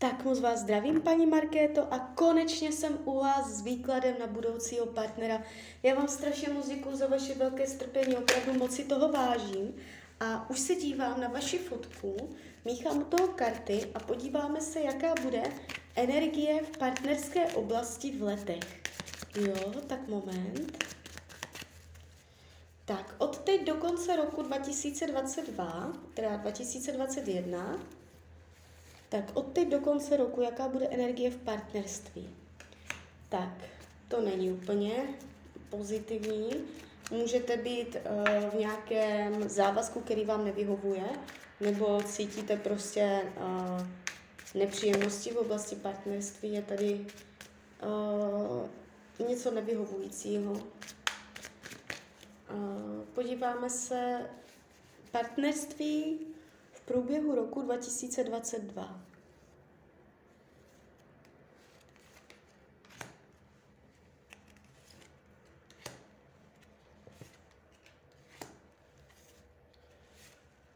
Tak 0.00 0.24
moc 0.24 0.40
vás 0.40 0.60
zdravím, 0.60 1.00
paní 1.00 1.26
Markéto, 1.26 1.94
a 1.94 1.98
konečně 1.98 2.72
jsem 2.72 2.98
u 3.04 3.20
vás 3.20 3.46
s 3.46 3.62
výkladem 3.62 4.14
na 4.20 4.26
budoucího 4.26 4.86
partnera. 4.86 5.42
Já 5.82 5.94
vám 5.94 6.08
strašně 6.08 6.48
moc 6.52 6.68
děkuji 6.68 6.96
za 6.96 7.06
vaše 7.06 7.34
velké 7.34 7.66
strpení, 7.66 8.16
opravdu 8.16 8.52
moc 8.52 8.74
si 8.74 8.84
toho 8.84 9.12
vážím. 9.12 9.74
A 10.20 10.50
už 10.50 10.60
se 10.60 10.74
dívám 10.74 11.20
na 11.20 11.28
vaši 11.28 11.58
fotku, 11.58 12.16
míchám 12.64 12.98
u 12.98 13.04
toho 13.04 13.28
karty 13.28 13.90
a 13.94 14.00
podíváme 14.00 14.60
se, 14.60 14.80
jaká 14.80 15.14
bude 15.22 15.42
energie 15.96 16.62
v 16.62 16.78
partnerské 16.78 17.46
oblasti 17.46 18.10
v 18.10 18.22
letech. 18.22 18.82
Jo, 19.40 19.72
tak 19.86 20.08
moment. 20.08 20.84
Tak, 22.84 23.14
od 23.18 23.38
teď 23.38 23.66
do 23.66 23.74
konce 23.74 24.16
roku 24.16 24.42
2022, 24.42 25.92
teda 26.14 26.36
2021, 26.36 27.78
tak 29.10 29.24
od 29.34 29.52
teď 29.52 29.68
do 29.68 29.80
konce 29.80 30.16
roku, 30.16 30.40
jaká 30.40 30.68
bude 30.68 30.86
energie 30.86 31.30
v 31.30 31.36
partnerství? 31.36 32.28
Tak, 33.28 33.52
to 34.08 34.20
není 34.20 34.52
úplně 34.52 34.92
pozitivní. 35.70 36.50
Můžete 37.10 37.56
být 37.56 37.96
uh, 37.96 38.50
v 38.50 38.54
nějakém 38.54 39.48
závazku, 39.48 40.00
který 40.00 40.24
vám 40.24 40.44
nevyhovuje, 40.44 41.04
nebo 41.60 42.02
cítíte 42.02 42.56
prostě 42.56 43.22
uh, 43.36 43.86
nepříjemnosti 44.54 45.30
v 45.30 45.36
oblasti 45.36 45.76
partnerství. 45.76 46.52
Je 46.52 46.62
tady 46.62 47.06
uh, 49.20 49.28
něco 49.28 49.50
nevyhovujícího. 49.50 50.52
Uh, 50.52 50.60
podíváme 53.14 53.70
se 53.70 54.30
partnerství 55.10 56.18
průběhu 56.84 57.34
roku 57.34 57.62
2022. 57.62 59.00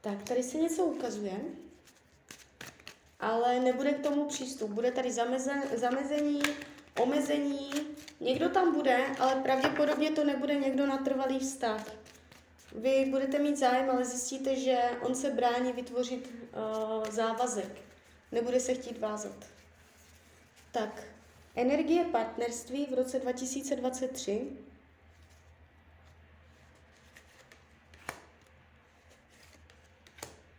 Tak, 0.00 0.22
tady 0.22 0.42
se 0.42 0.58
něco 0.58 0.84
ukazuje, 0.84 1.40
ale 3.20 3.60
nebude 3.60 3.92
k 3.92 4.02
tomu 4.02 4.24
přístup. 4.24 4.70
Bude 4.70 4.92
tady 4.92 5.12
zamezen, 5.12 5.62
zamezení, 5.76 6.42
omezení, 7.00 7.70
někdo 8.20 8.48
tam 8.48 8.74
bude, 8.74 9.06
ale 9.18 9.34
pravděpodobně 9.34 10.10
to 10.10 10.24
nebude 10.24 10.54
někdo 10.54 10.86
na 10.86 10.98
trvalý 10.98 11.38
vztah. 11.38 11.84
Vy 12.72 13.04
budete 13.10 13.38
mít 13.38 13.56
zájem, 13.56 13.90
ale 13.90 14.04
zjistíte, 14.04 14.56
že 14.56 14.76
on 15.00 15.14
se 15.14 15.30
brání 15.30 15.72
vytvořit 15.72 16.30
uh, 16.30 17.10
závazek. 17.10 17.82
Nebude 18.32 18.60
se 18.60 18.74
chtít 18.74 18.98
vázat. 18.98 19.46
Tak, 20.72 21.04
energie 21.54 22.04
partnerství 22.04 22.86
v 22.86 22.94
roce 22.94 23.18
2023 23.18 24.46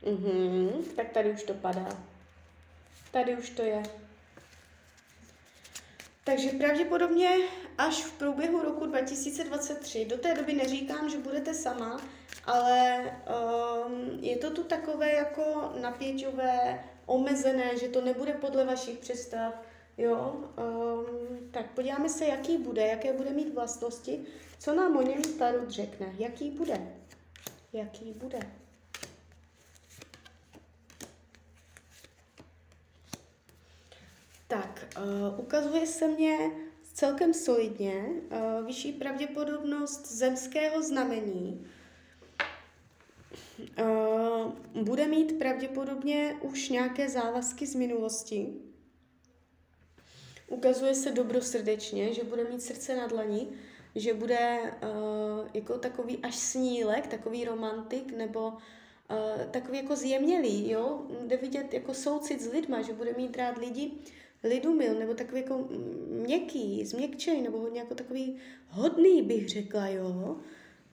Mhm, 0.05 0.83
tak 0.95 1.09
tady 1.09 1.31
už 1.31 1.43
to 1.43 1.53
padá. 1.53 1.89
Tady 3.11 3.37
už 3.37 3.49
to 3.49 3.61
je. 3.61 3.83
Takže 6.29 6.49
pravděpodobně 6.49 7.37
až 7.77 8.03
v 8.03 8.11
průběhu 8.11 8.61
roku 8.61 8.85
2023, 8.85 10.05
do 10.05 10.17
té 10.17 10.33
doby 10.33 10.53
neříkám, 10.53 11.09
že 11.09 11.17
budete 11.17 11.53
sama, 11.53 12.01
ale 12.45 12.99
um, 13.85 14.19
je 14.23 14.37
to 14.37 14.51
tu 14.51 14.63
takové 14.63 15.13
jako 15.13 15.73
napěťové, 15.81 16.83
omezené, 17.05 17.77
že 17.77 17.87
to 17.87 18.01
nebude 18.01 18.33
podle 18.33 18.65
vašich 18.65 18.97
představ, 18.97 19.53
jo. 19.97 20.35
Um, 20.35 21.05
tak 21.51 21.71
podíváme 21.71 22.09
se, 22.09 22.25
jaký 22.25 22.57
bude, 22.57 22.87
jaké 22.87 23.13
bude 23.13 23.29
mít 23.29 23.53
vlastnosti, 23.53 24.25
co 24.59 24.75
nám 24.75 24.97
o 24.97 25.01
něm 25.01 25.21
Tarot 25.39 25.69
řekne, 25.69 26.15
jaký 26.17 26.51
bude, 26.51 26.93
jaký 27.73 28.11
bude. 28.11 28.39
Tak, 34.47 34.78
uh, 34.97 35.39
ukazuje 35.39 35.87
se 35.87 36.07
mě 36.07 36.37
celkem 36.93 37.33
solidně 37.33 38.03
uh, 38.03 38.65
vyšší 38.65 38.91
pravděpodobnost 38.91 40.11
zemského 40.11 40.83
znamení. 40.83 41.67
Uh, 43.79 44.83
bude 44.83 45.07
mít 45.07 45.39
pravděpodobně 45.39 46.35
už 46.41 46.69
nějaké 46.69 47.09
závazky 47.09 47.67
z 47.67 47.75
minulosti. 47.75 48.53
Ukazuje 50.47 50.95
se 50.95 51.11
dobrosrdečně, 51.11 52.13
že 52.13 52.23
bude 52.23 52.43
mít 52.43 52.61
srdce 52.61 52.95
na 52.95 53.07
dlani, 53.07 53.47
že 53.95 54.13
bude 54.13 54.59
uh, 54.59 55.47
jako 55.53 55.77
takový 55.77 56.17
až 56.17 56.35
snílek, 56.35 57.07
takový 57.07 57.45
romantik, 57.45 58.17
nebo 58.17 58.47
uh, 58.47 59.43
takový 59.51 59.77
jako 59.77 59.95
zjemnělý, 59.95 60.69
jo? 60.69 61.01
Jde 61.27 61.37
vidět 61.37 61.73
jako 61.73 61.93
soucit 61.93 62.41
s 62.41 62.51
lidma, 62.51 62.81
že 62.81 62.93
bude 62.93 63.13
mít 63.13 63.37
rád 63.37 63.57
lidi, 63.57 63.91
lidumil, 64.43 64.99
nebo 64.99 65.13
takový 65.13 65.41
jako 65.41 65.67
měkký, 66.07 66.85
změkčený, 66.85 67.41
nebo 67.41 67.59
hodně 67.59 67.79
jako 67.79 67.95
takový 67.95 68.37
hodný, 68.69 69.21
bych 69.21 69.49
řekla, 69.49 69.87
jo. 69.87 70.35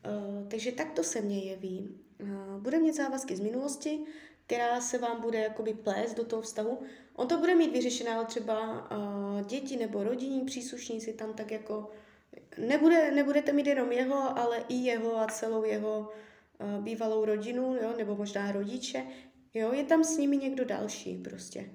Uh, 0.06 0.48
takže 0.48 0.72
takto 0.72 1.02
se 1.02 1.20
mě 1.20 1.38
jeví. 1.38 1.88
Uh, 2.22 2.62
bude 2.62 2.78
mít 2.78 2.94
závazky 2.94 3.36
z 3.36 3.40
minulosti, 3.40 3.98
která 4.46 4.80
se 4.80 4.98
vám 4.98 5.20
bude 5.20 5.38
jakoby 5.38 5.74
plést 5.74 6.16
do 6.16 6.24
toho 6.24 6.42
vztahu. 6.42 6.78
On 7.16 7.28
to 7.28 7.38
bude 7.38 7.54
mít 7.54 7.72
vyřešené, 7.72 8.14
ale 8.14 8.24
třeba 8.24 8.88
uh, 8.90 9.46
děti 9.46 9.76
nebo 9.76 10.04
rodinní 10.04 10.40
příslušníci 10.44 11.12
tam 11.12 11.32
tak 11.32 11.50
jako 11.50 11.90
nebude, 12.58 13.10
nebudete 13.10 13.52
mít 13.52 13.66
jenom 13.66 13.92
jeho, 13.92 14.38
ale 14.38 14.64
i 14.68 14.74
jeho 14.74 15.18
a 15.18 15.26
celou 15.26 15.64
jeho 15.64 16.10
uh, 16.60 16.84
bývalou 16.84 17.24
rodinu, 17.24 17.76
jo, 17.82 17.94
nebo 17.96 18.16
možná 18.16 18.52
rodiče. 18.52 19.06
Jo, 19.54 19.72
je 19.72 19.84
tam 19.84 20.04
s 20.04 20.18
nimi 20.18 20.36
někdo 20.36 20.64
další 20.64 21.16
prostě. 21.16 21.70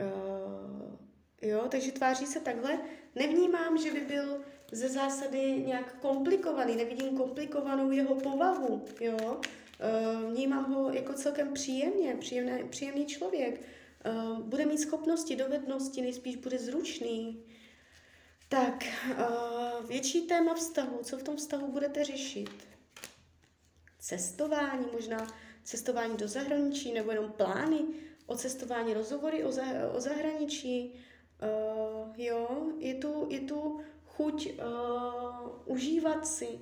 Uh, 0.00 0.96
jo, 1.42 1.66
takže 1.68 1.92
tváří 1.92 2.26
se 2.26 2.40
takhle. 2.40 2.78
Nevnímám, 3.14 3.78
že 3.78 3.92
by 3.92 4.00
byl 4.00 4.40
ze 4.72 4.88
zásady 4.88 5.62
nějak 5.66 6.00
komplikovaný, 6.00 6.76
nevidím 6.76 7.16
komplikovanou 7.16 7.90
jeho 7.90 8.14
povahu, 8.14 8.84
jo. 9.00 9.16
Uh, 9.16 10.32
vnímám 10.32 10.72
ho 10.74 10.92
jako 10.92 11.12
celkem 11.12 11.52
příjemně, 11.52 12.16
příjemný, 12.20 12.68
příjemný 12.68 13.06
člověk. 13.06 13.60
Uh, 14.06 14.40
bude 14.40 14.66
mít 14.66 14.78
schopnosti, 14.78 15.36
dovednosti, 15.36 16.02
nejspíš 16.02 16.36
bude 16.36 16.58
zručný. 16.58 17.44
Tak, 18.48 18.84
uh, 19.10 19.86
větší 19.86 20.26
téma 20.26 20.54
vztahu, 20.54 20.98
co 21.02 21.18
v 21.18 21.22
tom 21.22 21.36
vztahu 21.36 21.72
budete 21.72 22.04
řešit? 22.04 22.50
Cestování, 23.98 24.86
možná 24.92 25.26
cestování 25.64 26.16
do 26.16 26.28
zahraničí, 26.28 26.92
nebo 26.92 27.10
jenom 27.10 27.32
plány, 27.32 27.78
o 28.30 28.36
cestování, 28.36 28.94
rozhovory 28.94 29.44
o, 29.44 29.52
za, 29.52 29.62
o 29.92 30.00
zahraničí. 30.00 30.94
Uh, 31.42 32.14
jo, 32.16 32.70
je 32.78 32.94
tu, 32.94 33.26
je 33.30 33.40
tu 33.40 33.80
chuť 34.06 34.52
uh, 34.58 35.48
užívat 35.64 36.26
si. 36.26 36.60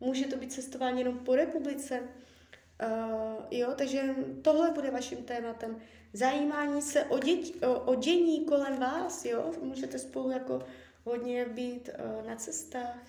Může 0.00 0.26
to 0.26 0.36
být 0.36 0.52
cestování 0.52 0.98
jenom 0.98 1.18
po 1.18 1.34
republice. 1.34 2.00
Uh, 2.00 3.44
jo, 3.50 3.74
takže 3.76 4.14
tohle 4.42 4.70
bude 4.70 4.90
vaším 4.90 5.18
tématem. 5.18 5.78
Zajímání 6.12 6.82
se 6.82 7.04
o, 7.04 7.18
děť, 7.18 7.62
o, 7.62 7.80
o 7.80 7.94
dění 7.94 8.44
kolem 8.44 8.76
vás, 8.76 9.24
jo. 9.24 9.52
Můžete 9.62 9.98
spolu 9.98 10.30
jako 10.30 10.62
hodně 11.04 11.44
být 11.44 11.88
uh, 11.88 12.26
na 12.26 12.36
cestách. 12.36 13.06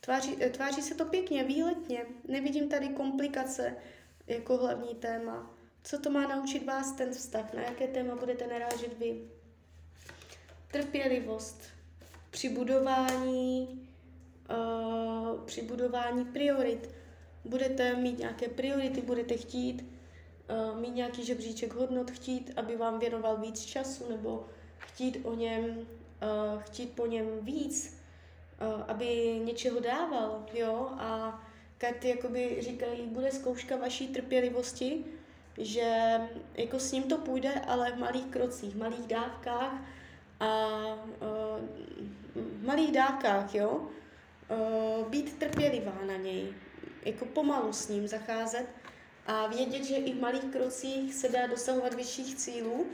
Tváří, 0.00 0.36
tváří 0.36 0.82
se 0.82 0.94
to 0.94 1.04
pěkně, 1.04 1.44
výletně. 1.44 2.06
Nevidím 2.28 2.68
tady 2.68 2.88
komplikace 2.88 3.76
jako 4.26 4.56
hlavní 4.56 4.94
téma. 4.94 5.55
Co 5.88 5.98
to 5.98 6.10
má 6.10 6.26
naučit 6.28 6.66
vás 6.66 6.92
ten 6.92 7.12
vztah? 7.12 7.52
Na 7.52 7.62
jaké 7.62 7.88
téma 7.88 8.16
budete 8.16 8.46
narážet 8.46 8.98
vy? 8.98 9.20
Trpělivost 10.70 11.62
při 12.30 12.48
budování, 12.48 13.88
uh, 14.50 15.40
při 15.44 15.62
budování 15.62 16.24
priorit. 16.24 16.90
Budete 17.44 17.96
mít 17.96 18.18
nějaké 18.18 18.48
priority, 18.48 19.00
budete 19.00 19.36
chtít 19.36 19.92
uh, 20.72 20.80
mít 20.80 20.94
nějaký 20.94 21.24
žebříček 21.24 21.74
hodnot, 21.74 22.10
chtít, 22.10 22.52
aby 22.56 22.76
vám 22.76 22.98
věnoval 22.98 23.36
víc 23.36 23.64
času, 23.64 24.08
nebo 24.08 24.46
chtít 24.78 25.20
o 25.22 25.34
něm, 25.34 25.64
uh, 25.64 26.62
chtít 26.62 26.92
po 26.92 27.06
něm 27.06 27.26
víc, 27.40 27.96
uh, 28.76 28.82
aby 28.88 29.40
něčeho 29.44 29.80
dával, 29.80 30.46
jo, 30.54 30.88
a 30.90 31.42
karty 31.78 32.08
jakoby 32.08 32.56
říkají, 32.60 33.06
bude 33.06 33.32
zkouška 33.32 33.76
vaší 33.76 34.08
trpělivosti, 34.08 35.04
že 35.58 36.20
jako 36.54 36.78
s 36.78 36.92
ním 36.92 37.02
to 37.02 37.18
půjde, 37.18 37.60
ale 37.66 37.92
v 37.92 37.98
malých 37.98 38.26
krocích, 38.26 38.74
v 38.74 38.78
malých 38.78 39.06
dávkách 39.06 39.72
a 40.40 40.76
uh, 41.20 41.64
v 42.34 42.66
malých 42.66 42.92
dávkách, 42.92 43.54
jo, 43.54 43.88
uh, 44.50 45.08
být 45.08 45.38
trpělivá 45.38 45.98
na 46.06 46.16
něj, 46.16 46.54
jako 47.04 47.24
pomalu 47.24 47.72
s 47.72 47.88
ním 47.88 48.08
zacházet 48.08 48.66
a 49.26 49.46
vědět, 49.46 49.84
že 49.84 49.96
i 49.96 50.12
v 50.12 50.20
malých 50.20 50.44
krocích 50.44 51.14
se 51.14 51.28
dá 51.28 51.46
dosahovat 51.46 51.94
vyšších 51.94 52.34
cílů 52.34 52.86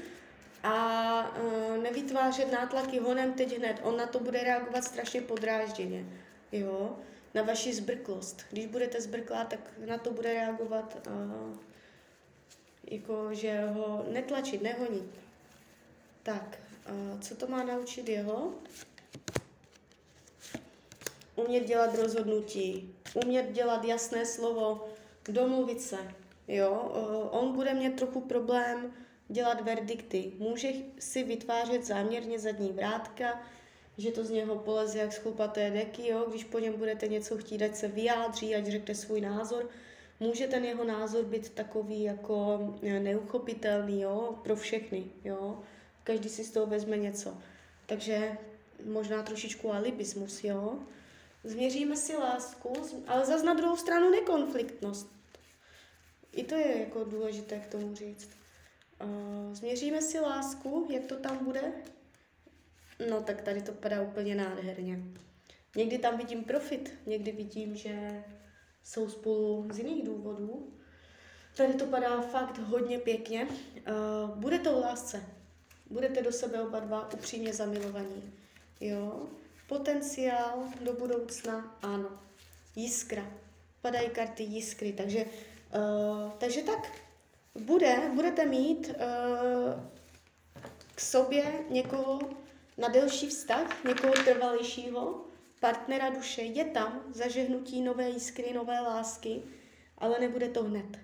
a 0.63 1.37
uh, 1.37 1.83
nevytvářet 1.83 2.53
nátlaky 2.53 2.99
honem 2.99 3.33
teď 3.33 3.59
hned. 3.59 3.81
On 3.83 3.97
na 3.97 4.07
to 4.07 4.21
bude 4.21 4.45
reagovat 4.45 4.85
strašně 4.85 5.21
podrážděně, 5.21 6.07
jo, 6.53 6.97
na 7.35 7.43
vaši 7.43 7.75
zbrklost. 7.75 8.43
Když 8.51 8.67
budete 8.67 9.01
zbrklá, 9.01 9.45
tak 9.45 9.61
na 9.87 9.99
to 9.99 10.11
bude 10.11 10.35
reagovat 10.35 11.07
uh, 11.07 11.57
jako, 12.91 13.29
že 13.35 13.61
ho 13.61 14.05
netlačit, 14.11 14.63
nehonit. 14.63 15.11
Tak, 16.23 16.59
co 17.21 17.35
to 17.35 17.47
má 17.47 17.65
naučit 17.65 18.09
jeho? 18.09 18.55
Umět 21.37 21.65
dělat 21.65 21.95
rozhodnutí, 21.95 22.95
umět 23.25 23.53
dělat 23.53 23.85
jasné 23.85 24.27
slovo, 24.27 24.89
domluvit 25.29 25.81
se, 25.81 25.99
jo. 26.49 26.73
On 27.31 27.55
bude 27.55 27.75
mít 27.75 27.97
trochu 27.97 28.21
problém 28.21 28.93
dělat 29.29 29.61
verdikty. 29.61 30.33
Může 30.39 30.69
si 30.99 31.23
vytvářet 31.23 31.85
záměrně 31.85 32.39
zadní 32.39 32.73
vrátka, 32.73 33.43
že 33.99 34.11
to 34.11 34.25
z 34.25 34.31
něho 34.31 34.57
poleze 34.57 34.99
jak 34.99 35.13
z 35.13 35.17
chlupaté 35.17 35.71
deky, 35.71 36.09
jo? 36.09 36.27
když 36.31 36.45
po 36.45 36.59
něm 36.59 36.73
budete 36.73 37.09
něco 37.09 37.39
chtít, 37.39 37.63
ať 37.63 37.77
se 37.77 37.89
vyjádří, 37.89 38.55
ať 38.55 38.67
řekne 38.67 38.95
svůj 38.95 39.21
názor. 39.21 39.69
Může 40.21 40.47
ten 40.47 40.65
jeho 40.65 40.85
názor 40.85 41.25
být 41.25 41.49
takový 41.49 42.03
jako 42.03 42.61
eh, 42.83 43.01
neuchopitelný 43.01 44.01
jo? 44.01 44.39
pro 44.43 44.57
všechny. 44.57 45.05
Jo? 45.25 45.63
Každý 46.05 46.29
si 46.29 46.45
z 46.45 46.51
toho 46.51 46.67
vezme 46.67 46.97
něco. 46.97 47.39
Takže 47.87 48.39
možná 48.85 49.23
trošičku 49.23 49.73
alibismus, 49.73 50.45
jo. 50.45 50.79
Změříme 51.45 51.97
si 51.97 52.17
lásku, 52.17 52.73
ale 53.07 53.27
zase 53.27 53.45
na 53.45 53.55
druhou 53.55 53.77
stranu 53.77 54.11
nekonfliktnost. 54.11 55.13
I 56.33 56.45
to 56.45 56.55
je 56.55 56.81
jako 56.81 57.05
důležité 57.05 57.59
k 57.59 57.67
tomu 57.67 57.95
říct. 57.95 58.31
Uh, 59.03 59.55
změříme 59.55 60.03
si 60.03 60.21
lásku, 60.21 60.87
jak 60.91 61.07
to 61.07 61.17
tam 61.17 61.45
bude? 61.45 61.73
No 63.11 63.23
tak 63.23 63.43
tady 63.43 63.63
to 63.63 63.73
padá 63.73 64.03
úplně 64.03 64.35
nádherně. 64.35 64.99
Někdy 65.77 65.99
tam 65.99 66.19
vidím 66.19 66.45
profit, 66.45 66.95
někdy 67.07 67.33
vidím, 67.33 67.77
že 67.77 68.25
jsou 68.85 69.09
spolu 69.09 69.67
z 69.73 69.79
jiných 69.79 70.05
důvodů. 70.05 70.73
Tady 71.57 71.75
to 71.75 71.87
padá 71.87 72.21
fakt 72.21 72.59
hodně 72.59 72.99
pěkně. 72.99 73.47
Uh, 73.47 74.37
bude 74.37 74.59
to 74.59 74.73
v 74.73 74.81
lásce. 74.81 75.23
Budete 75.91 76.23
do 76.23 76.33
sebe 76.33 76.63
oba 76.63 76.81
dva 76.81 77.13
upřímně 77.13 77.53
zamilovaní. 77.55 78.33
Jo? 78.81 79.27
Potenciál 79.69 80.65
do 80.81 80.93
budoucna, 80.93 81.79
ano. 81.83 82.09
Jiskra. 82.77 83.33
Padají 83.83 84.11
karty 84.11 84.43
jiskry, 84.43 84.93
takže, 84.93 85.25
uh, 85.25 86.31
takže 86.39 86.63
tak 86.63 86.93
bude, 87.55 88.11
budete 88.15 88.47
mít 88.47 88.89
uh, 88.89 89.81
k 90.95 91.01
sobě 91.01 91.45
někoho 91.71 92.21
na 92.79 92.89
delší 92.89 93.29
vztah, 93.29 93.85
někoho 93.85 94.13
trvalějšího, 94.13 95.25
partnera 95.63 96.11
duše, 96.11 96.43
je 96.43 96.65
tam 96.65 97.01
zažehnutí 97.15 97.83
nové 97.83 98.11
jiskry, 98.11 98.53
nové 98.53 98.81
lásky, 98.81 99.43
ale 99.99 100.21
nebude 100.21 100.49
to 100.49 100.65
hned. 100.65 100.99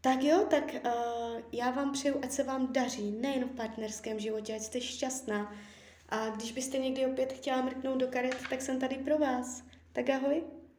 Tak 0.00 0.22
jo, 0.22 0.46
tak 0.50 0.64
uh, 0.74 1.40
já 1.52 1.70
vám 1.70 1.92
přeju, 1.92 2.18
ať 2.22 2.30
se 2.30 2.42
vám 2.42 2.72
daří, 2.72 3.10
nejen 3.10 3.44
v 3.44 3.56
partnerském 3.56 4.20
životě, 4.20 4.54
ať 4.54 4.62
jste 4.62 4.80
šťastná. 4.80 5.54
A 6.08 6.28
když 6.28 6.52
byste 6.52 6.78
někdy 6.78 7.06
opět 7.06 7.32
chtěla 7.32 7.62
mrknout 7.62 7.98
do 7.98 8.06
karet, 8.06 8.36
tak 8.50 8.62
jsem 8.62 8.80
tady 8.80 8.96
pro 8.96 9.18
vás. 9.18 9.62
Tak 9.92 10.10
ahoj. 10.10 10.42